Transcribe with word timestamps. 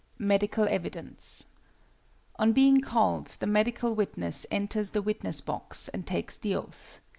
MEDICAL 0.17 0.67
EVIDENCE 0.67 1.45
On 2.37 2.53
being 2.53 2.79
called, 2.81 3.27
the 3.27 3.45
medical 3.45 3.93
witness 3.93 4.47
enters 4.49 4.89
the 4.89 5.01
witness 5.03 5.41
box 5.41 5.89
and 5.89 6.07
takes 6.07 6.37
the 6.37 6.55
oath. 6.55 6.99